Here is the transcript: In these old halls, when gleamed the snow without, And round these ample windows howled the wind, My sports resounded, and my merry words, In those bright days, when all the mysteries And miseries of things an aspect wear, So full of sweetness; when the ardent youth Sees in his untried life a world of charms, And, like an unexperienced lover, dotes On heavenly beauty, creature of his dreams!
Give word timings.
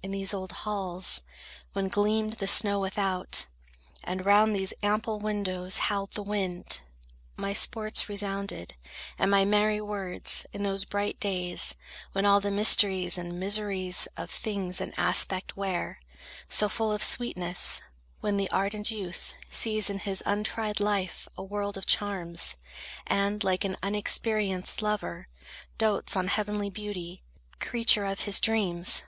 In 0.00 0.12
these 0.12 0.32
old 0.32 0.52
halls, 0.52 1.22
when 1.72 1.88
gleamed 1.88 2.34
the 2.34 2.46
snow 2.46 2.78
without, 2.78 3.46
And 4.04 4.24
round 4.24 4.54
these 4.54 4.72
ample 4.80 5.18
windows 5.18 5.76
howled 5.76 6.12
the 6.12 6.22
wind, 6.22 6.80
My 7.36 7.52
sports 7.52 8.08
resounded, 8.08 8.74
and 9.18 9.28
my 9.28 9.44
merry 9.44 9.80
words, 9.80 10.46
In 10.52 10.62
those 10.62 10.84
bright 10.84 11.18
days, 11.18 11.74
when 12.12 12.24
all 12.24 12.38
the 12.40 12.52
mysteries 12.52 13.18
And 13.18 13.40
miseries 13.40 14.06
of 14.16 14.30
things 14.30 14.80
an 14.80 14.94
aspect 14.96 15.56
wear, 15.56 15.98
So 16.48 16.68
full 16.68 16.92
of 16.92 17.02
sweetness; 17.02 17.82
when 18.20 18.36
the 18.36 18.50
ardent 18.52 18.92
youth 18.92 19.34
Sees 19.50 19.90
in 19.90 19.98
his 19.98 20.22
untried 20.24 20.78
life 20.78 21.26
a 21.36 21.42
world 21.42 21.76
of 21.76 21.86
charms, 21.86 22.56
And, 23.08 23.42
like 23.42 23.64
an 23.64 23.76
unexperienced 23.82 24.80
lover, 24.80 25.26
dotes 25.76 26.14
On 26.14 26.28
heavenly 26.28 26.70
beauty, 26.70 27.24
creature 27.58 28.04
of 28.06 28.20
his 28.20 28.38
dreams! 28.38 29.02